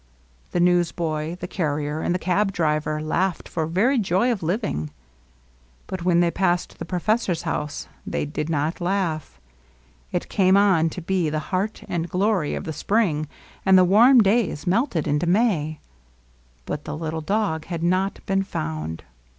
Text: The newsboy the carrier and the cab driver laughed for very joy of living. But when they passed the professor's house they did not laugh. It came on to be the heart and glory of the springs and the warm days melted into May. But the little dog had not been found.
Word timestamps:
The 0.49 0.59
newsboy 0.59 1.35
the 1.35 1.47
carrier 1.47 1.99
and 2.01 2.15
the 2.15 2.17
cab 2.17 2.51
driver 2.51 2.99
laughed 3.03 3.47
for 3.47 3.67
very 3.67 3.99
joy 3.99 4.31
of 4.31 4.41
living. 4.41 4.89
But 5.85 6.03
when 6.03 6.21
they 6.21 6.31
passed 6.31 6.79
the 6.79 6.85
professor's 6.85 7.43
house 7.43 7.87
they 8.03 8.25
did 8.25 8.49
not 8.49 8.81
laugh. 8.81 9.39
It 10.11 10.27
came 10.27 10.57
on 10.57 10.89
to 10.89 11.03
be 11.03 11.29
the 11.29 11.37
heart 11.53 11.83
and 11.87 12.09
glory 12.09 12.55
of 12.55 12.63
the 12.63 12.73
springs 12.73 13.27
and 13.63 13.77
the 13.77 13.83
warm 13.85 14.21
days 14.23 14.65
melted 14.65 15.07
into 15.07 15.27
May. 15.27 15.79
But 16.65 16.85
the 16.85 16.97
little 16.97 17.21
dog 17.21 17.65
had 17.65 17.83
not 17.83 18.25
been 18.25 18.41
found. 18.41 19.03